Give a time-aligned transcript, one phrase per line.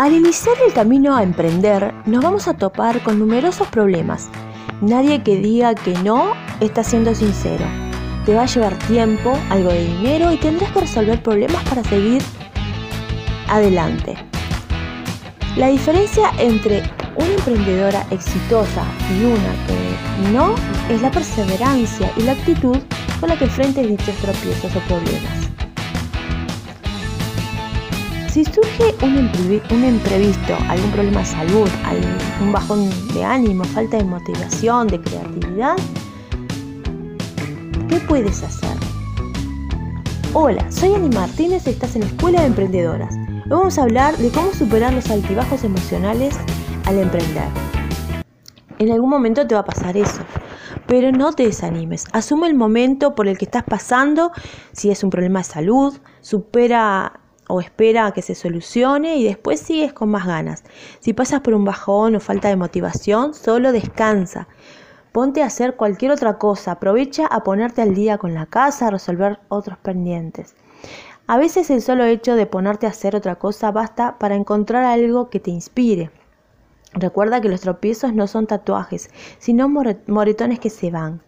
[0.00, 4.30] Al iniciar el camino a emprender, nos vamos a topar con numerosos problemas.
[4.80, 7.66] Nadie que diga que no está siendo sincero.
[8.24, 12.22] Te va a llevar tiempo, algo de dinero y tendrás que resolver problemas para seguir
[13.46, 14.16] adelante.
[15.56, 16.82] La diferencia entre
[17.16, 18.82] una emprendedora exitosa
[19.14, 20.54] y una que no
[20.88, 22.78] es la perseverancia y la actitud
[23.20, 25.49] con la que enfrentes dichos tropiezos o problemas.
[28.32, 31.68] Si surge un, imprevisto, algún problema de salud,
[32.40, 35.76] un bajón de ánimo, falta de motivación, de creatividad,
[37.88, 38.70] ¿qué puedes hacer?
[40.32, 43.16] Hola, soy Ani Martínez y estás en la Escuela de Emprendedoras.
[43.16, 46.38] Hoy vamos a hablar de cómo superar los altibajos emocionales
[46.84, 47.48] al emprender.
[48.78, 50.20] En algún momento te va a pasar eso,
[50.86, 52.04] pero no te desanimes.
[52.12, 54.30] Asume el momento por el que estás pasando,
[54.70, 59.60] si es un problema de salud, supera o espera a que se solucione y después
[59.60, 60.64] sigues con más ganas.
[61.00, 64.48] Si pasas por un bajón o falta de motivación, solo descansa.
[65.12, 68.90] Ponte a hacer cualquier otra cosa, aprovecha a ponerte al día con la casa, a
[68.90, 70.54] resolver otros pendientes.
[71.26, 75.30] A veces el solo hecho de ponerte a hacer otra cosa basta para encontrar algo
[75.30, 76.10] que te inspire.
[76.92, 81.22] Recuerda que los tropiezos no son tatuajes, sino moretones que se van.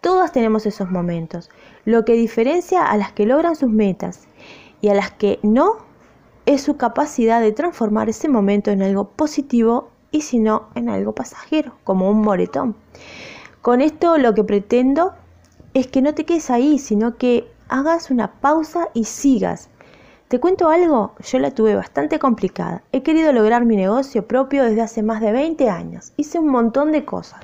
[0.00, 1.50] Todas tenemos esos momentos,
[1.84, 4.28] lo que diferencia a las que logran sus metas
[4.84, 5.76] y a las que no
[6.44, 11.14] es su capacidad de transformar ese momento en algo positivo y si no en algo
[11.14, 12.76] pasajero, como un moretón.
[13.62, 15.14] Con esto lo que pretendo
[15.72, 19.70] es que no te quedes ahí, sino que hagas una pausa y sigas.
[20.28, 22.82] Te cuento algo, yo la tuve bastante complicada.
[22.92, 26.12] He querido lograr mi negocio propio desde hace más de 20 años.
[26.18, 27.40] Hice un montón de cosas,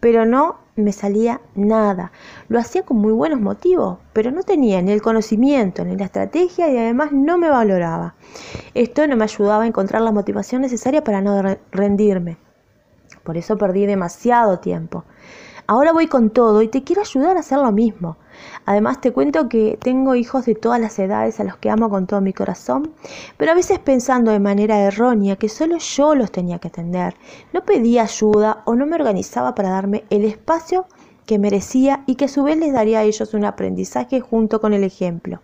[0.00, 2.12] pero no me salía nada.
[2.48, 6.68] Lo hacía con muy buenos motivos, pero no tenía ni el conocimiento ni la estrategia
[6.70, 8.14] y además no me valoraba.
[8.74, 12.38] Esto no me ayudaba a encontrar la motivación necesaria para no rendirme.
[13.24, 15.04] Por eso perdí demasiado tiempo.
[15.66, 18.16] Ahora voy con todo y te quiero ayudar a hacer lo mismo.
[18.64, 22.06] Además te cuento que tengo hijos de todas las edades a los que amo con
[22.06, 22.92] todo mi corazón,
[23.36, 27.14] pero a veces pensando de manera errónea que solo yo los tenía que atender.
[27.52, 30.86] No pedía ayuda o no me organizaba para darme el espacio
[31.26, 34.72] que merecía y que a su vez les daría a ellos un aprendizaje junto con
[34.72, 35.40] el ejemplo.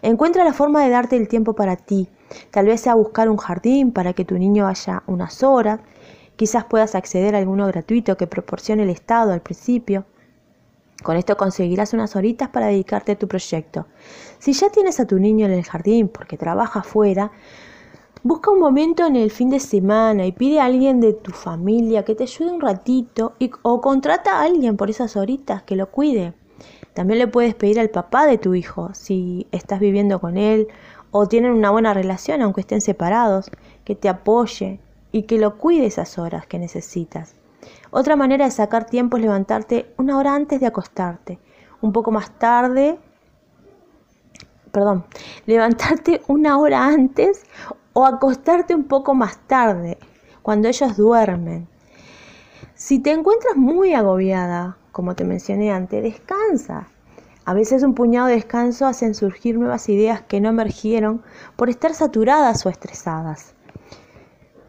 [0.00, 2.08] Encuentra la forma de darte el tiempo para ti.
[2.50, 5.80] Tal vez sea buscar un jardín para que tu niño vaya unas horas,
[6.36, 10.04] Quizás puedas acceder a alguno gratuito que proporcione el Estado al principio.
[11.02, 13.86] Con esto conseguirás unas horitas para dedicarte a tu proyecto.
[14.38, 17.32] Si ya tienes a tu niño en el jardín porque trabaja afuera,
[18.22, 22.04] busca un momento en el fin de semana y pide a alguien de tu familia
[22.04, 26.34] que te ayude un ratito o contrata a alguien por esas horitas que lo cuide.
[26.94, 30.68] También le puedes pedir al papá de tu hijo, si estás viviendo con él
[31.10, 33.50] o tienen una buena relación aunque estén separados,
[33.84, 34.80] que te apoye,
[35.12, 37.34] y que lo cuide esas horas que necesitas.
[37.90, 41.38] Otra manera de sacar tiempo es levantarte una hora antes de acostarte,
[41.80, 42.98] un poco más tarde,
[44.70, 45.04] perdón,
[45.46, 47.44] levantarte una hora antes
[47.92, 49.98] o acostarte un poco más tarde,
[50.42, 51.68] cuando ellos duermen.
[52.74, 56.88] Si te encuentras muy agobiada, como te mencioné antes, descansa.
[57.44, 61.22] A veces un puñado de descanso hacen surgir nuevas ideas que no emergieron
[61.56, 63.54] por estar saturadas o estresadas.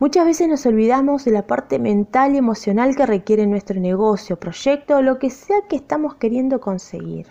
[0.00, 4.96] Muchas veces nos olvidamos de la parte mental y emocional que requiere nuestro negocio, proyecto
[4.96, 7.26] o lo que sea que estamos queriendo conseguir.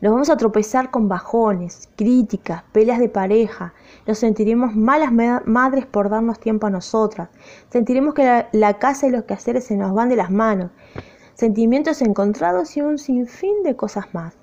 [0.00, 3.74] Nos vamos a tropezar con bajones, críticas, peleas de pareja,
[4.06, 5.12] nos sentiremos malas
[5.44, 7.28] madres por darnos tiempo a nosotras,
[7.68, 10.70] sentiremos que la, la casa y los quehaceres se nos van de las manos,
[11.34, 14.38] sentimientos encontrados y un sinfín de cosas más.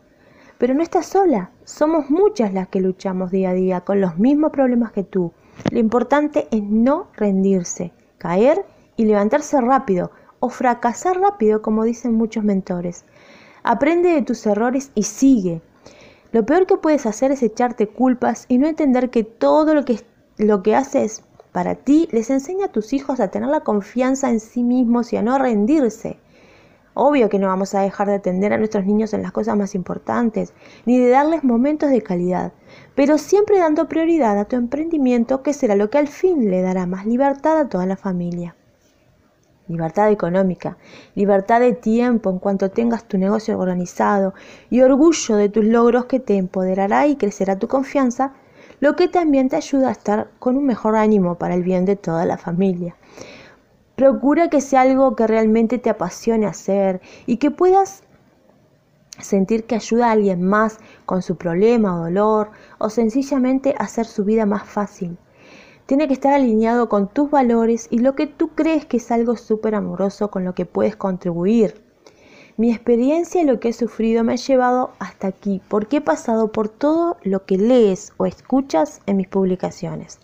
[0.60, 4.52] Pero no estás sola, somos muchas las que luchamos día a día con los mismos
[4.52, 5.34] problemas que tú
[5.72, 8.66] lo importante es no rendirse, caer
[8.96, 13.06] y levantarse rápido o fracasar rápido, como dicen muchos mentores.
[13.64, 15.62] Aprende de tus errores y sigue.
[16.32, 20.02] Lo peor que puedes hacer es echarte culpas y no entender que todo lo que,
[20.38, 24.40] lo que haces para ti les enseña a tus hijos a tener la confianza en
[24.40, 26.18] sí mismos y a no rendirse.
[26.96, 29.74] Obvio que no vamos a dejar de atender a nuestros niños en las cosas más
[29.74, 30.54] importantes,
[30.86, 32.54] ni de darles momentos de calidad,
[32.94, 36.86] pero siempre dando prioridad a tu emprendimiento, que será lo que al fin le dará
[36.86, 38.56] más libertad a toda la familia.
[39.68, 40.78] Libertad económica,
[41.16, 44.34] libertad de tiempo en cuanto tengas tu negocio organizado
[44.70, 48.34] y orgullo de tus logros que te empoderará y crecerá tu confianza,
[48.82, 51.96] lo que también te ayuda a estar con un mejor ánimo para el bien de
[51.96, 52.96] toda la familia.
[53.96, 58.04] Procura que sea algo que realmente te apasione hacer y que puedas
[59.20, 62.50] sentir que ayuda a alguien más con su problema o dolor
[62.80, 65.18] o sencillamente hacer su vida más fácil.
[65.86, 69.36] Tiene que estar alineado con tus valores y lo que tú crees que es algo
[69.36, 71.84] súper amoroso con lo que puedes contribuir.
[72.58, 76.52] Mi experiencia y lo que he sufrido me ha llevado hasta aquí porque he pasado
[76.52, 80.20] por todo lo que lees o escuchas en mis publicaciones.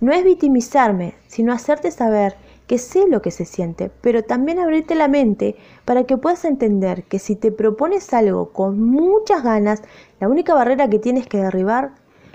[0.00, 4.94] No es victimizarme, sino hacerte saber que sé lo que se siente, pero también abrirte
[4.94, 9.82] la mente para que puedas entender que si te propones algo con muchas ganas,
[10.20, 11.92] la única barrera que tienes que derribar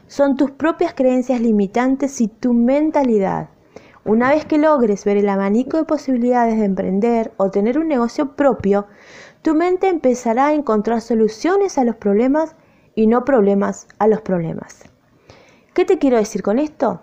[0.08, 3.50] son tus propias creencias limitantes y tu mentalidad.
[4.04, 8.36] Una vez que logres ver el abanico de posibilidades de emprender o tener un negocio
[8.36, 8.88] propio,
[9.42, 12.56] tu mente empezará a encontrar soluciones a los problemas
[12.96, 14.84] y no problemas a los problemas.
[15.74, 17.02] ¿Qué te quiero decir con esto?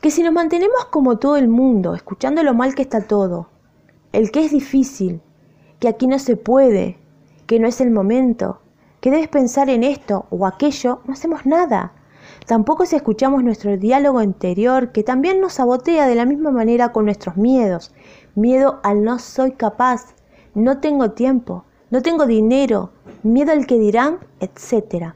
[0.00, 3.48] Que si nos mantenemos como todo el mundo, escuchando lo mal que está todo,
[4.12, 5.20] el que es difícil,
[5.80, 6.98] que aquí no se puede,
[7.46, 8.60] que no es el momento,
[9.00, 11.92] que debes pensar en esto o aquello, no hacemos nada.
[12.46, 17.06] Tampoco si escuchamos nuestro diálogo interior, que también nos sabotea de la misma manera con
[17.06, 17.92] nuestros miedos.
[18.34, 20.14] Miedo al no soy capaz,
[20.54, 22.90] no tengo tiempo, no tengo dinero,
[23.22, 25.14] miedo al que dirán, etc.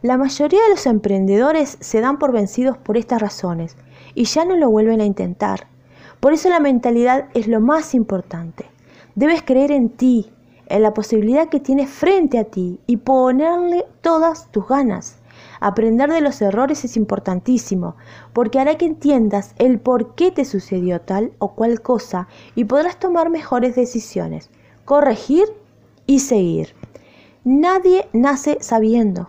[0.00, 3.76] La mayoría de los emprendedores se dan por vencidos por estas razones
[4.14, 5.66] y ya no lo vuelven a intentar.
[6.20, 8.66] Por eso la mentalidad es lo más importante.
[9.14, 10.30] Debes creer en ti,
[10.68, 15.18] en la posibilidad que tienes frente a ti y ponerle todas tus ganas.
[15.60, 17.96] Aprender de los errores es importantísimo,
[18.32, 22.98] porque hará que entiendas el por qué te sucedió tal o cual cosa y podrás
[22.98, 24.50] tomar mejores decisiones,
[24.84, 25.44] corregir
[26.06, 26.74] y seguir.
[27.44, 29.28] Nadie nace sabiendo.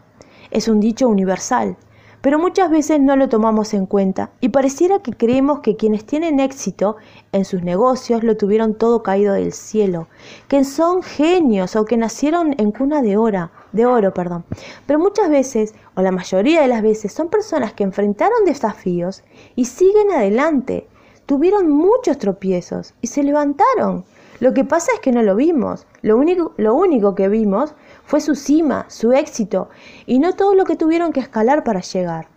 [0.52, 1.78] Es un dicho universal,
[2.26, 6.40] pero muchas veces no lo tomamos en cuenta y pareciera que creemos que quienes tienen
[6.40, 6.96] éxito
[7.32, 10.08] en sus negocios lo tuvieron todo caído del cielo,
[10.48, 14.44] que son genios o que nacieron en cuna de oro, de oro, perdón.
[14.88, 19.22] Pero muchas veces, o la mayoría de las veces, son personas que enfrentaron desafíos
[19.56, 20.88] y siguen adelante.
[21.28, 24.04] Tuvieron muchos tropiezos y se levantaron.
[24.40, 25.86] Lo que pasa es que no lo vimos.
[26.02, 27.76] Lo único, lo único que vimos
[28.06, 29.70] fue su cima, su éxito,
[30.06, 32.28] y no todo lo que tuvieron que escalar para llegar.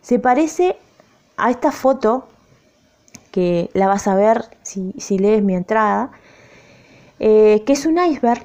[0.00, 0.76] Se parece
[1.36, 2.28] a esta foto,
[3.30, 6.10] que la vas a ver si, lees mi entrada,
[7.18, 8.44] eh, que es un iceberg,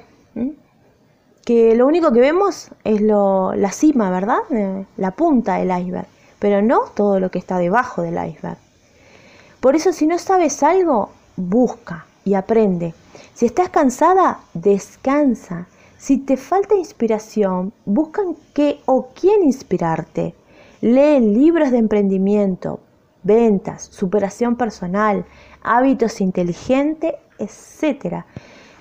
[1.44, 4.38] que lo único que vemos es lo, la cima, ¿verdad?
[4.50, 6.06] Eh, la punta del iceberg,
[6.38, 8.58] pero no todo lo que está debajo del iceberg.
[9.60, 12.94] Por eso si no sabes algo, busca y aprende.
[13.34, 15.66] Si estás cansada, descansa.
[15.98, 18.22] Si te falta inspiración, busca
[18.54, 20.32] qué o quién inspirarte.
[20.80, 22.78] Lee libros de emprendimiento,
[23.24, 25.26] ventas, superación personal,
[25.60, 28.22] hábitos inteligentes, etc.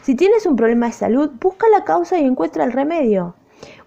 [0.03, 3.33] Si tienes un problema de salud, busca la causa y encuentra el remedio.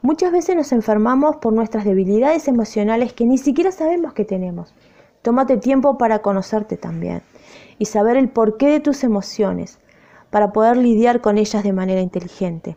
[0.02, 4.74] Muchas veces nos enfermamos por nuestras debilidades emocionales que ni siquiera sabemos que tenemos.
[5.22, 7.22] Tómate tiempo para conocerte también
[7.78, 9.78] y saber el porqué de tus emociones
[10.30, 12.76] para poder lidiar con ellas de manera inteligente.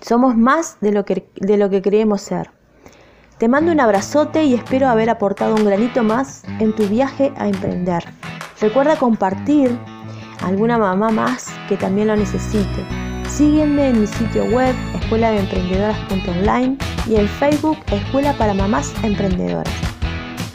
[0.00, 2.50] Somos más de lo que, de lo que creemos ser.
[3.38, 7.48] Te mando un abrazote y espero haber aportado un granito más en tu viaje a
[7.48, 8.04] emprender.
[8.60, 9.76] Recuerda compartir
[10.42, 12.84] alguna mamá más que también lo necesite.
[13.28, 19.74] Sígueme en mi sitio web escuela de emprendedoras.online y en Facebook Escuela para Mamás Emprendedoras.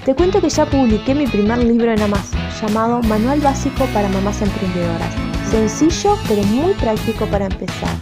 [0.06, 4.42] Te cuento que ya publiqué mi primer libro en Amazon llamado Manual Básico para Mamás
[4.42, 5.14] Emprendedoras.
[5.50, 7.96] Sencillo pero muy práctico para empezar.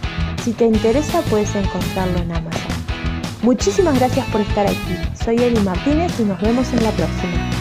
[0.47, 2.71] Si te interesa puedes encontrarlo en Amazon.
[3.41, 4.95] Muchísimas gracias por estar aquí.
[5.21, 7.56] Soy Eli Martínez y nos vemos en la próxima.